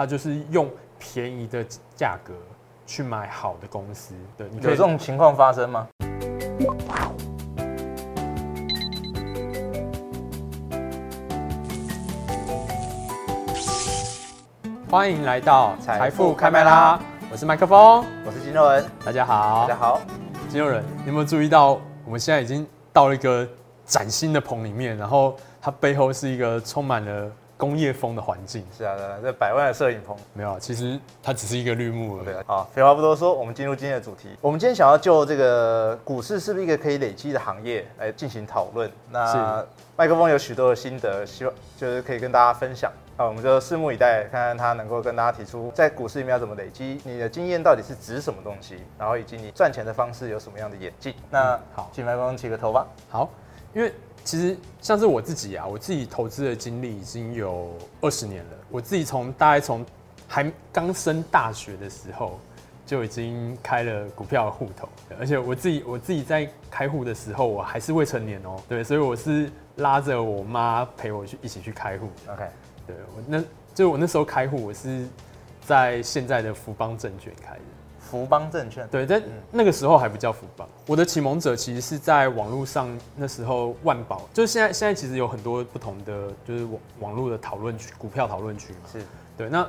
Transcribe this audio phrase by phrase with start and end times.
[0.00, 0.66] 它就是用
[0.98, 1.62] 便宜的
[1.94, 2.32] 价格
[2.86, 4.14] 去买好的公司。
[4.34, 5.86] 对，你有这种情况发生吗？
[14.90, 16.98] 欢迎来到财富开麦啦，
[17.30, 20.00] 我是麦克风，我是金肉人，大家好，大家好，
[20.48, 23.46] 金肉人，你有没有注意到我们现在已经到了一个
[23.84, 27.30] 崭新的棚里面，然后它背后是一个充满了
[27.60, 28.66] 工业风的环境。
[28.76, 32.36] 是啊，这百万的摄影棚没有，其实它只是一个绿幕而已。
[32.46, 34.30] 好，废话不多说，我们进入今天的主题。
[34.40, 38.90] 我们今天想要就这个股市是不是一个可以累积的行业来进行讨论。
[39.10, 39.64] 那
[39.96, 42.90] 麦克风有许多的心得，希望就是可以跟大家分享。
[43.18, 51.14] 那，我们就拭目以待，看看他能够跟大家提出在股市里面要怎么累积，你的经验到底是指什么东西，然后以及你赚钱的方式有什么样的演进。
[51.28, 52.86] 那、嗯、好，请麦克风起个头吧。
[53.10, 53.28] 好，
[53.74, 53.92] 因为
[54.24, 58.50] 其实像是我自己啊，我自己投资的经历已经有二十年了。
[58.70, 59.84] 我自己从大概从
[60.28, 62.38] 还刚升大学的时候
[62.86, 72.08] 就已经开了股票的户头，而且我自己我自己在开户的时候我还是未成年哦、喔，对，所以我是拉着我妈陪我去一起去开户。
[72.28, 72.44] OK。
[72.86, 75.06] 对，我那就我那时候开户，我是
[75.64, 77.60] 在现在的福邦证券开的。
[78.10, 79.22] 福邦证券，对，在
[79.52, 80.68] 那个时候还不叫福邦。
[80.86, 88.78] 我的启蒙者其实是在网络上，那时候万宝，就是现在现在其实有很多不同的，就是网网络的讨论区，股票讨论区嘛。
[88.92, 89.02] 是
[89.36, 89.48] 对。
[89.48, 89.64] 那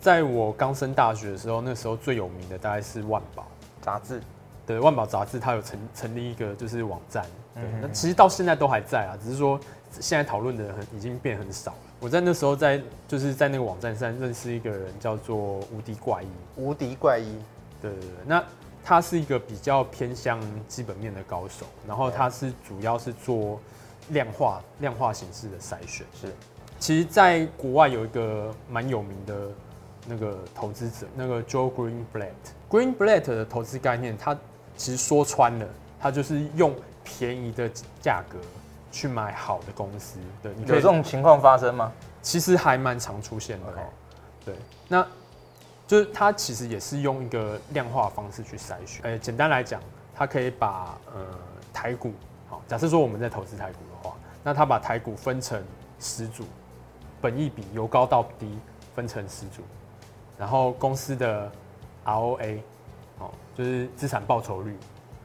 [0.00, 3.46] 在我刚升大学的时候，那时候最有名的大概是万宝
[3.80, 4.20] 杂志。
[4.66, 7.24] 对，万宝杂志它有成成立一个就是网站。
[7.54, 9.60] 对，那其实到现在都还在啊，只是说
[10.00, 11.78] 现在讨论的很已经变很少了。
[12.00, 15.36] 我在那时候在就是在那个网站上认识一个人，叫做
[15.70, 16.26] 无敌怪医。
[16.56, 17.38] 无敌怪医，
[17.90, 18.44] 对对对，那
[18.82, 23.60] 他是一个比较偏向基本面的高手，然后他是主要是做
[24.08, 26.06] 量化量化形式的筛选。
[26.20, 26.34] 是，
[26.78, 29.48] 其实，在国外有一个蛮有名的
[30.06, 32.30] 那个投资者，那个 Joe Greenblatt。
[32.70, 34.36] Greenblatt 的投资概念，他
[34.76, 35.66] 其实说穿了，
[36.00, 38.38] 他就是用便宜的价格。
[38.94, 41.92] 去买好的公司，对，你有这种情况发生吗？
[42.22, 43.66] 其实还蛮常出现的。
[44.44, 44.54] 对，
[44.86, 45.04] 那
[45.86, 49.02] 就是它其实也是用一个量化方式去筛选。
[49.02, 49.80] 欸，简单来讲，
[50.14, 51.20] 它可以把呃
[51.72, 52.12] 台股，
[52.48, 55.62] 好，假设说我们在投资台股的话，那它把台股分成
[55.98, 56.44] 十组，
[57.20, 58.58] 本益比由高到低
[58.94, 59.62] 分成十组，
[60.38, 61.50] 然后公司的
[62.04, 62.58] ROA，
[63.18, 64.76] 哦，就是资产报酬率。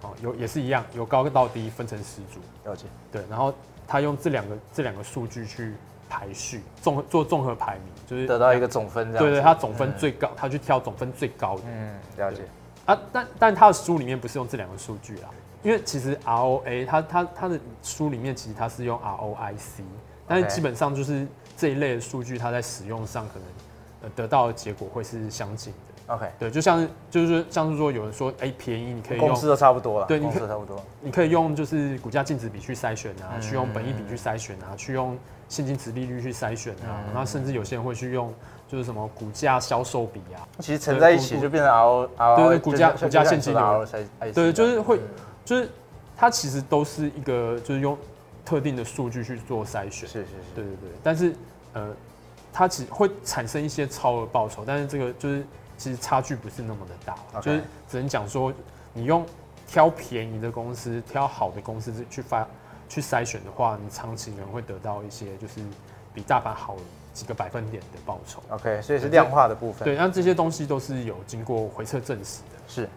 [0.02, 2.86] 哦，有也是一样，由高到低分成十组，了解。
[3.12, 3.54] 对，然后
[3.86, 5.74] 他用这两个这两个数据去
[6.10, 9.24] 排序，综合做综合排名，就是得到一个总分这样。
[9.24, 11.64] 对对，他总分最高，他、嗯、去挑总分最高的。
[11.68, 12.42] 嗯，了解。
[12.86, 15.30] 啊，但但他的书里面不是用这两个数据啦，
[15.62, 19.84] 因为其实 ROA 他他他的书里面其实他是用 ROIC，
[20.28, 23.44] 但是基本上就是这一类的数据，它在使用上可能
[24.04, 25.89] 呃得到的结果会是相近的。
[26.10, 35.16] OK，对，就像就是像是说有人说，哎、欸，便宜，你可以用公司都差不多了，对，公司都差不多，你可以用就是股价净值比去筛选啊，嗯、去用本益比去筛选啊，去用
[35.48, 38.34] 现金值利率去筛选啊，然后、嗯、甚至有些人会去用
[38.68, 43.86] 就是什么股价销售比啊，其实乘在一起就变成 RO，对对，股价股价现金流，
[44.34, 45.00] 对，就是会
[45.46, 45.70] 就是
[46.18, 47.96] 它其实都是一个就是用
[48.44, 50.26] 特定的数据去做筛选，是是是，
[50.56, 51.36] 对对对，但是
[51.74, 51.90] 呃，
[52.52, 55.46] 它其实会产生一些超额报酬，但是这个就是。
[55.80, 58.54] 其实差距不是那么的大.就是只能讲说，
[58.94, 59.26] 你用
[59.66, 62.46] 挑便宜的公司、挑好的公司去发
[62.88, 65.62] 去筛选的话，你长期可能会得到一些就是
[66.14, 66.76] 比大盘好
[67.14, 68.44] 几个百分点的报酬。
[68.50, 69.86] OK，所以是量化的部分。
[69.86, 72.60] 对，那这些东西都是有经过回测证实的。
[72.68, 72.90] 是，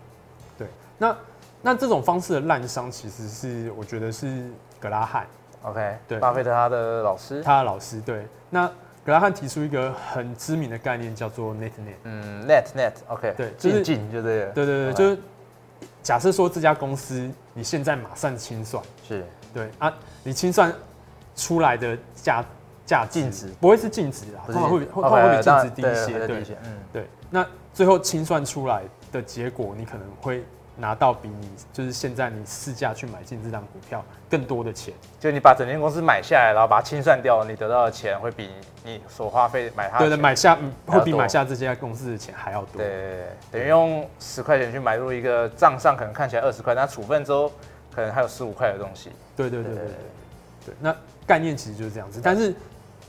[0.59, 0.67] 对。
[0.99, 1.17] 那
[1.63, 4.51] 那这种方式的滥觴，其实是我觉得是
[4.81, 5.27] 格拉汉。
[5.63, 8.27] OK，对，巴菲特他的老师，他的老师对。
[8.51, 8.69] 那
[9.05, 11.95] 格拉汉提出一个很知名的概念，叫做 net net。
[12.05, 14.53] 嗯，net net，OK，对，就是进就对了。
[14.53, 15.19] 对对对，就是
[16.03, 19.93] 假设说这家公司你现在马上清算，是对啊，
[20.23, 20.73] 你清算
[21.35, 22.45] 出来的价
[22.87, 27.07] 价净值不会是净值啊，通常会通常会比净值低一些，对，嗯，对。
[27.31, 30.45] 那最后清算出来的结果，你可能会。
[30.77, 38.49] 拿到比你就是现在你市价去买进这张股票更多的钱，就你把整间公司买下来，然后把它清算掉，你得到的钱会比
[38.83, 39.99] 你所花费买它。
[39.99, 42.79] 对的，买下会比买下这家公司的钱还要多。
[42.79, 47.53] 对，对，对，等于用十块钱去买入一个账上可能看起来二十块，但处分之后
[47.95, 49.11] 可能还有十五块的东西。
[49.37, 49.95] 对对对对对，对，
[50.67, 50.97] 对，那
[51.27, 52.55] 概念其实就是这样子，但是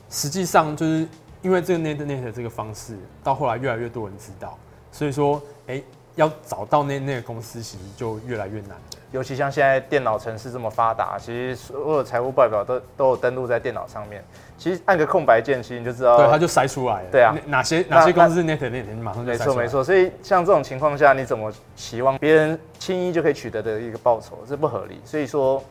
[0.09, 1.07] 实际上就是
[1.41, 4.57] 因为这个 net net 这个方式，到后来越来越多人知道，
[4.91, 5.75] 所以说哎。
[5.75, 5.83] 欸
[6.15, 8.77] 要找到那那个公司，其实就越来越难。
[9.11, 14.23] 尤其像现在电脑城市这么发达，其实所有财务报表都都有登录在电脑上面。
[14.57, 17.09] 其实按个空白键，其实你就知道，对，它就筛出来了。
[17.11, 19.31] 对啊，哪些哪些公司 net net 你马上就。
[19.31, 19.83] 没错没错。
[19.83, 24.99] 所以像这种情况下，你怎么期望别人轻易就可以取得的一个报酬，这不合理。
[25.05, 25.63] 所以说，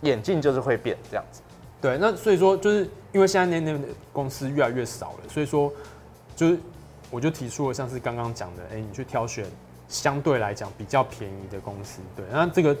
[0.00, 1.42] 眼镜就是会变这样子。
[1.82, 5.70] 对，那所以说就是因为现在 net net 公司越来越少了，所以说
[6.34, 6.58] 就是
[7.14, 9.46] 我就提出了像是刚刚讲的，哎，你去挑选。
[9.86, 12.76] 相对来讲比较便宜的公司，对，那这个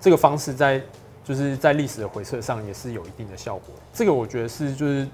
[0.00, 0.80] 这个方式在
[1.24, 3.74] 就是在历史的回测上也是有一定的效果。
[3.92, 5.06] 这个我觉得是就是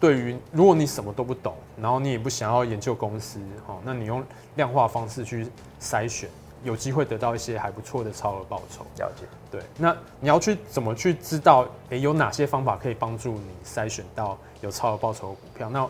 [0.00, 4.24] 对于如果你什么都不懂，然后你也不想要研究公司，哦，那你用
[4.56, 5.46] 量化方式去
[5.78, 6.30] 筛选，
[6.64, 8.82] 有机会得到一些还不错的超额报酬。
[8.96, 15.68] 了解，对，那你要去怎么去知道，诶，有哪些方法可以帮助你筛选到有超额报酬的股票？
[15.68, 15.86] 那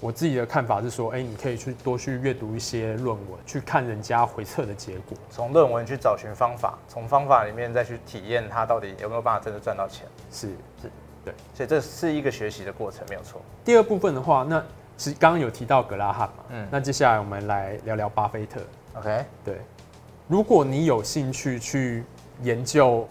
[0.00, 10.06] 我自己的看法是说，哎、欸，你可以去多去阅读一些论文，去看人家回测的结果，从论文去找寻方法，从方法里面再去体验它到底有没有办法真的赚到钱。
[10.30, 10.50] 是
[10.80, 10.90] 是，
[11.24, 13.42] 对，所以这是一个学习的过程，没有错。
[13.64, 14.62] 第二部分的话，那
[14.96, 18.60] 其实刚刚有提到格拉汉嘛，嗯，那接下来我们来聊聊巴菲特。
[18.94, 19.60] OK，对，
[20.28, 22.04] 如果你有兴趣去
[22.42, 23.08] 研究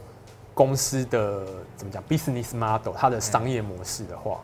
[0.54, 1.45] 公司的
[1.75, 4.40] 怎么讲 business model，它的商业模式的话，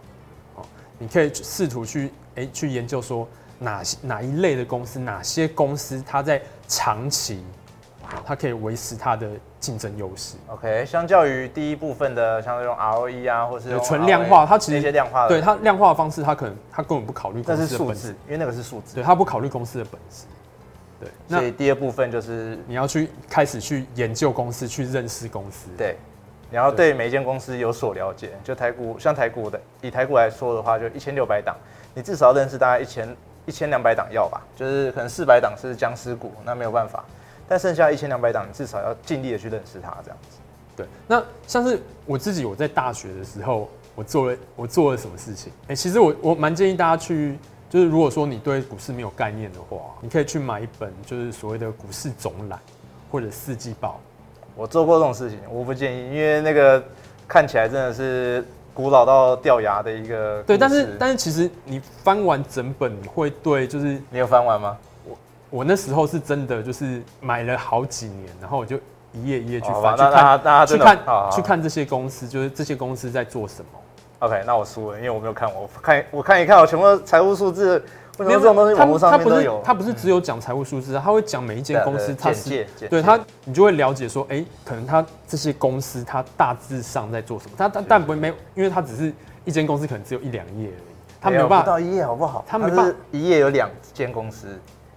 [0.57, 0.63] 嗯、
[0.99, 2.11] 你可以试图去。
[2.35, 3.27] 哎，去研究说
[3.59, 7.43] 哪些哪一类的公司，哪些公司它在长期，
[8.25, 10.35] 它可以维持它的竞争优势。
[10.47, 20.25] OK，相较于第一部分的，像这种 ROE 啊，或是纯量化，它其实一些量化的，对它量化的方式，它可能它根本不考虑公司的本质，因为那个是数字，对它不考虑公司的本质。
[20.99, 25.69] 对，所以第二部分就是你要去开始去研究公司，去认识公司。
[25.77, 25.97] 对，
[26.49, 28.31] 你要对每一间公司有所了解。
[28.43, 31.55] 就台股，像台股的，以台股来说的话，就一千六百档。
[31.93, 37.03] 你至少要认识大概一千一千两百档要吧，就是可能四百档是僵尸股，那没有办法。
[37.47, 40.37] 但剩下一千两百档，你至少要尽力的去认识它，这样子。
[40.75, 45.51] 对，那像是我自己，我在大学的时候，我做了我做了什么事情？
[45.63, 47.37] 哎、欸，其实我我蛮建议大家去，
[47.69, 52.57] 就是如果说你对股市没有概念的话，你可以去买一本就是所谓的股市总览
[53.11, 53.99] 或者四季报。
[54.55, 56.81] 我做过这种事情，我不建议，因为那个
[57.27, 58.43] 看起来真的是。
[58.73, 64.77] 古老到掉牙的一个对，但是但是其实你翻完整本，你会对，就是你有翻完吗？
[65.05, 65.17] 我
[65.49, 68.75] 我那时候是真的就是买了好几年，然后我就
[69.11, 70.99] 一页一页去翻，去看去看
[71.31, 73.79] 去看这些公司，就是这些公司在做什么。
[74.19, 77.83] OK，那我输了，因为我没有看，我看我看一看，我全部财务数字。
[78.19, 79.59] 为什么这种东西网络上面都有？
[79.65, 87.51] 它不是只有讲财务数字，他会讲每一间公司，它是对它，你就会了解说，哎，可能他这些公司他大致上在做什么。
[87.57, 89.11] 他但但不会没有，因为他只是
[89.45, 92.45] 一间公司，可能只有一两页而已，他没有办法到一页好不好？
[92.47, 94.47] 他没办法一页有两间公司，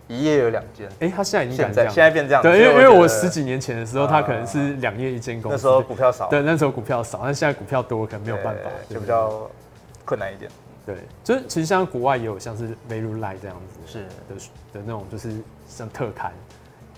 [0.09, 0.87] 一页有两间。
[1.01, 2.43] 哎，他现在已经改这样，现在变这样。
[2.43, 6.29] 对，因为因为我十几年前的时候，他可能是两页一间公司，那时候股票少。
[6.29, 9.49] 对，那时候股票少，但现在股票多，可能没有办法，就比较
[10.05, 10.51] 困难一点。
[10.87, 14.37] 对，就是其实像国外也有像是 Value Line 这样子是的
[14.73, 15.37] 的那种，就是
[15.69, 16.33] 像特刊。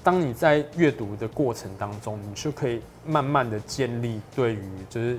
[0.05, 5.19] 当你在阅读的过程当中，你就可以慢慢的建立对于就是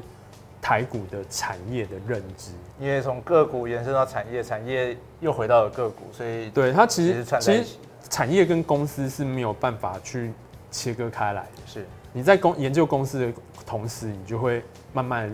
[0.61, 2.51] 台股的产业的认知。
[2.79, 7.65] 因为从个股延伸到产业，产业又回到了个股，所以对它其实其实
[8.07, 10.31] 产业跟公司是没有办法去
[10.69, 11.61] 切割开来的。
[11.65, 13.33] 是你在公研究公司的
[13.65, 14.63] 同时，你就会
[14.93, 15.33] 慢慢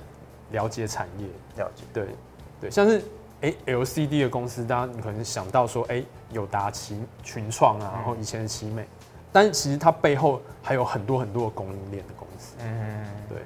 [0.51, 1.27] 了解产业。
[1.57, 2.07] 了解，对
[2.61, 3.01] 对，像是。
[3.45, 8.87] 哎，LCD 的公司，大家你可能想到说，哎，有达、奇群创啊，然后以前的奇美，嗯、
[9.31, 12.55] 但其实它背后还有很多很多的供应链的公司。
[12.59, 13.37] 嗯，对，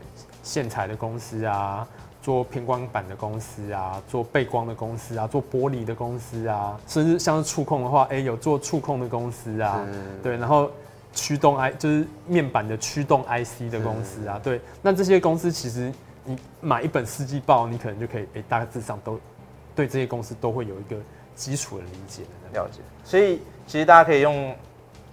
[0.42, 1.86] 线材的公司啊，
[2.22, 10.24] 做偏光板的公司啊，做背光的公司啊，做玻璃的公司啊，甚至像是触控的话，哎，有做触控的公司啊，是。
[10.24, 10.72] 对，然后
[11.12, 15.92] 驱动 I 就是面板的驱动 IC 的公司啊，对，那这些公司其实
[16.24, 19.20] 你买一本四季报，你可能就可以，哎，大致上都。
[19.76, 20.96] 对这些公司都会有一个
[21.36, 24.56] 基础的理解的了解，所以其实大家可以用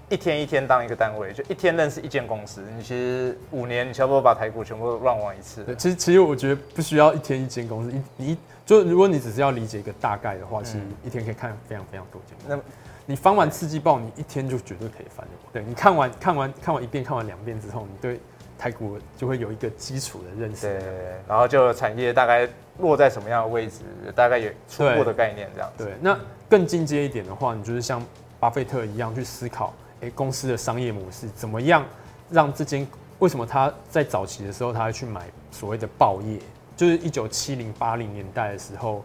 [0.08, 2.62] 一天一天当一个单位，就一天认识一间公司。
[2.76, 5.64] 你其实五年，你差不多把台股全部乱玩一次。
[5.64, 12.36] 对，其实其实我觉得不需要一天一间公司，一你就如果你只是要理解一个大概的话，其实一天可以看非常非常多间。
[12.48, 12.58] 那
[13.04, 15.26] 你翻完刺激报，你一天就绝对可以翻。
[15.52, 18.20] 对，你看完看完看完一遍，看完两遍之后，你对
[18.58, 20.66] 台股就会有一个基础的认识。
[20.66, 20.82] 对，
[21.28, 22.48] 然后就产业大概。
[22.78, 23.76] 落在什么样的位置，
[24.14, 25.84] 大概有初步的概念这样子。
[25.84, 26.14] 对，那
[26.46, 28.04] 更进阶一点的话，你就是像
[28.38, 29.72] 巴菲特一样去思考，
[30.02, 31.82] 哎，公司的商业模式怎么样，
[32.28, 32.86] 让这间
[33.18, 36.38] 为什么他在早期的时候他会去买所谓的报业，
[36.76, 39.02] 就是一九七零八零年代的时候，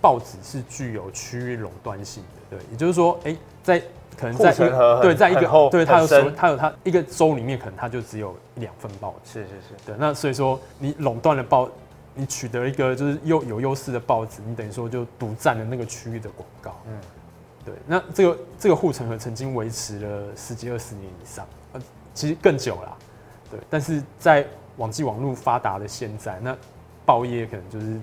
[0.00, 3.82] 报纸是具有区域垄断性的，对，也就是说，哎，在
[4.16, 9.40] 可能在一个对，在一个对它有所它有它一个州里面，可能它就只有一两份报纸。
[9.40, 9.84] 是是是。
[9.84, 11.68] 对，那所以说你垄断了报，
[12.14, 16.80] 你取得一个就是优有优势的报纸，你等于说就独占了那个区域的广告。
[16.88, 16.98] 嗯。
[17.64, 21.80] 对，那这个这个护城河曾经维持了十几二十年以上，呃，
[22.14, 22.96] 其实更久了。
[23.50, 24.46] 对，但是在
[24.76, 26.56] 网际网络发达的现在，那
[27.04, 27.98] 报业可能就是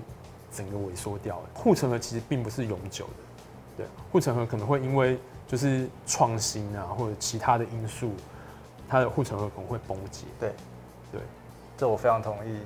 [0.52, 1.42] 整个萎缩掉了。
[1.54, 3.12] 护城河其实并不是永久的，
[3.78, 8.12] 对，护城河可能会因为就是创新啊或者其他的因素，
[8.88, 10.24] 它的护城河可能会崩解。
[10.40, 10.52] 对，
[11.12, 11.20] 对，
[11.76, 12.58] 这我非常同意。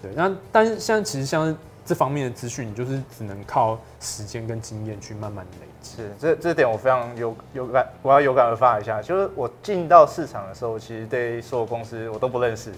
[0.00, 5.96] 对，那但是像其实像这方面的资讯，你就是只能靠时间跟经验去慢慢累积。
[5.96, 9.02] 是，这这点我非常有有感，我要有感而发一下。
[9.02, 12.72] 就是我进到市场的时候，其实对所有公司我都不认识。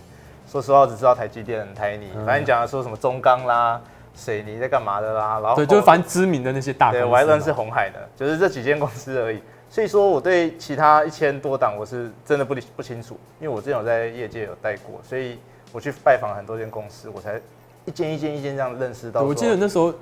[0.49, 3.81] 说实话，我只知道台积电、台泥，反正讲的说什么中钢啦、
[4.15, 7.05] 水泥在干嘛的啦，然后对，就是反正知名的那些大公司。
[7.05, 9.41] 对，我还认识红海的，就是这几间公司而已。
[9.69, 15.39] 所以说，我对其他一千多档我是真的不不清楚，因为我之前有在业界有待过，所以
[15.73, 17.41] 我去拜访很多间公司，我才
[17.85, 19.23] 一间一间一间这样认识到。
[19.23, 19.95] 我记得那时候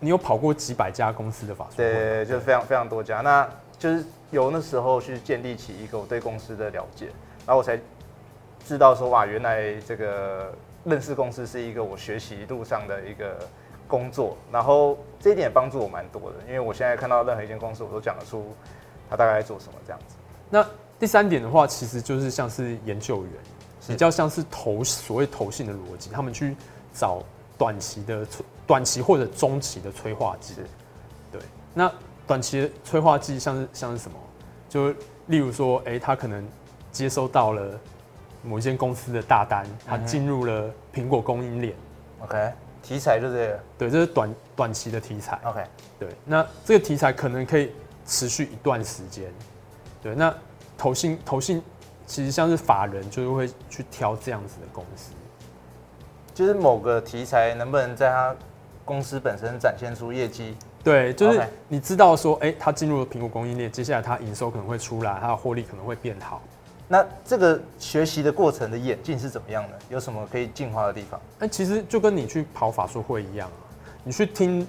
[0.00, 1.66] 你有跑过几百家公司的法。
[1.76, 7.06] 对，就是非常非常多家，那就是由那时候去建立起一个我对公司的了解，
[7.46, 7.78] 然后我才。
[8.66, 10.50] 知道说哇，原来这个
[10.84, 13.38] 认识公司是一个我学习路上的一个
[13.88, 18.54] 工作，然后这一点也帮助我蛮多的，因为我现在看到任何一间公司，我都讲得出
[19.08, 20.16] 他大概在做什么这样子。
[20.50, 20.66] 那
[20.98, 23.32] 第三点的话，其实就是像是研究员，
[23.88, 26.54] 比较像是投所谓投信的逻辑，他们去
[26.92, 27.22] 找
[27.56, 28.26] 短期的
[28.66, 30.54] 短期或者中期的催化剂。
[31.32, 31.40] 对，
[31.72, 31.90] 那
[32.26, 34.16] 短期的催化剂像是像是什么？
[34.68, 34.90] 就
[35.26, 36.46] 例如说，哎、欸，他可能
[36.92, 37.80] 接收到了。
[38.44, 41.74] 某一间公司的大单，它进入了苹果供应链。
[42.20, 43.60] OK，题材就这个。
[43.78, 45.38] 对，这是短短期的题材。
[45.44, 45.64] OK，
[45.98, 47.72] 对，那这个题材可能可以
[48.06, 49.32] 持续一段时间。
[50.02, 50.34] 对，那
[50.76, 51.62] 投信投信
[52.06, 55.12] 其实像是法人，就是会去挑这样子的公司，
[56.34, 58.36] 就是某个题材能不能在他
[58.84, 60.56] 公司本身展现出业绩？
[60.82, 66.42] 对，就是你知道说，哎，它进入了苹果供应链，接下来它营收可能会出来，它的获利可能会变好。
[66.86, 69.78] 那这个学习的过程的演进是怎么样的？
[69.88, 71.20] 有什么可以进化的地方？
[71.38, 73.64] 那其实就跟你去跑法说会一样啊，
[74.04, 74.66] 你去听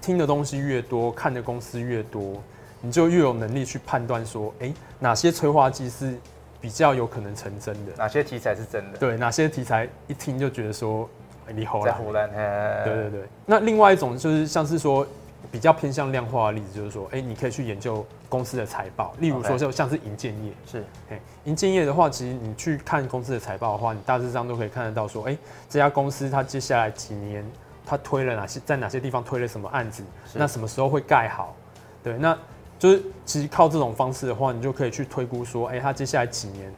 [0.00, 2.40] 听的东西越多，看的公司越多，
[2.80, 6.16] 你就越有能力去判断说，哎，哪些催化剂是
[6.60, 8.98] 比较有可能成真的，哪些题材是真的？
[8.98, 11.08] 对，哪些题材一听就觉得说，
[11.52, 12.30] 你好在唬烂。
[12.84, 13.28] 对对对。
[13.44, 15.06] 那另外一种就是像是说。
[15.50, 27.48] 比较偏向量化的例子，就是说，哎，你可以去研究公司的财报，例如说，就像是银建业，是，哎，银建业的话，其实你去看公司的财报的话，你大致上都可以看得到，说，哎，这家公司它接下来几年，
[27.86, 30.02] 它推了哪些，在哪些地方推了什么案子，
[30.34, 31.56] 那什么时候会盖好？
[32.02, 32.36] 对，那
[32.78, 36.74] 就是其实靠这种方式的话，你就可以去推估说，哎，它接下来几年，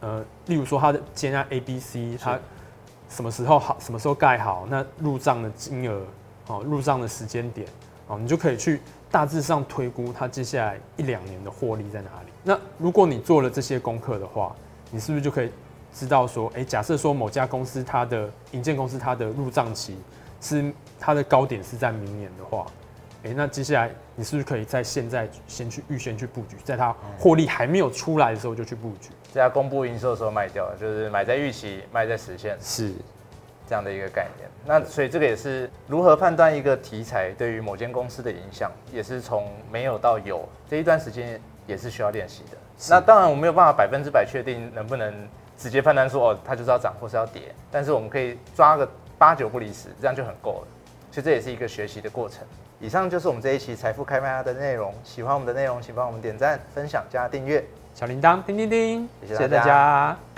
[0.00, 2.38] 呃，例如说它的接案 A、B、C，它
[3.08, 6.04] 什么时候好，什么时候盖好，那入账的金额，
[6.48, 7.66] 哦，入账的时间点。
[8.10, 12.32] 哦，你就可以去大致上推估它接下来一两年的获利在哪里。
[12.42, 14.54] 那如果你做了这些功课的话，
[14.90, 15.50] 你是不是就可以
[15.94, 19.96] 知道说，诶，假设说某家公司它的营建公司它的入账期
[20.40, 22.66] 是它的高点是在明年的话，
[23.22, 32.58] 诶，那接下来你是不是可以在现在先去预先去布局，在它获利还没有出来的时候就去布局，在它公布营收的时候卖掉，就是买在预期，卖在实现。
[32.60, 32.92] 是。
[33.70, 42.58] 这样的一个概念，那所以这个也是如何判断一个题材对于某间公司的影响，也是从没有到有这一段时间也是需要练习的。
[42.88, 45.14] 那当然我没有办法百分之百确定能不能
[45.56, 50.68] 直接判断说哦，它就是要涨或是要跌，但是我们可以抓个八九不离十，这样就很够了。
[51.12, 52.44] 所以这也是一个学习的过程。
[52.80, 54.92] 以上就是我们这一期财富开麦拉的内容。
[55.04, 60.29] 喜欢我们的内容，请帮我们点赞、分享、加订阅、小铃铛，叮叮叮，谢谢大家。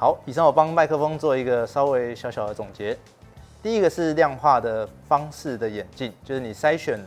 [0.00, 2.96] 好，以上我帮麦克风做一个稍微小小的总结。
[3.62, 6.98] 第一个是量化的方式的演进，就是你筛选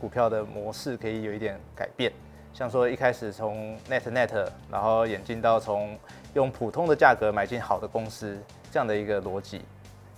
[0.00, 2.12] 股票的模式可以有一点改变，
[2.54, 5.98] 像说一开始从 net net，然后演进到从
[6.34, 8.38] 用普通的价格买进好的公司
[8.70, 9.62] 这样的一个逻辑。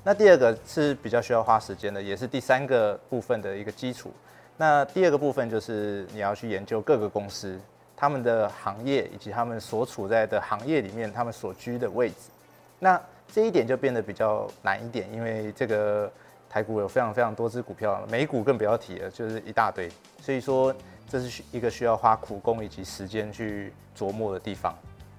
[0.04, 4.12] 那第二个是比较需要花时间的，也是第三个部分的一个基础。
[4.58, 7.58] 那第二个部分就是你要去研究各个公司。
[8.00, 12.30] 他们的行业以及他们所处在的行业里面，他们所居的位置，
[12.78, 12.98] 那
[13.30, 16.10] 这一点就变得比较难一点，因为这个
[16.48, 19.86] 台股有非常非常多只股票，美股更不要提了，就是一大堆。
[20.18, 20.74] 所以说，
[21.10, 24.74] 这是一个需要花苦功以及时间去琢磨的地方。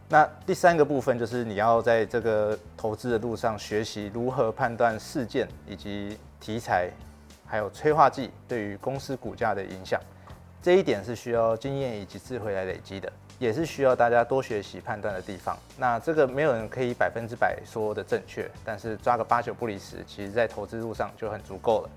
[0.09, 6.89] 那第三个部分就是你要在这个投资的路上学习如何判断事件以及题材，
[7.45, 10.01] 还有催化剂对于公司股价的影响。
[10.63, 15.57] 这一点是需要经验以及智慧来累积的，也是需要大家多学习判断的地方。
[15.75, 21.89] 那这个没有人可以百分之百说的正确，但是抓个八九不离十，其实在投资路上就很足够了。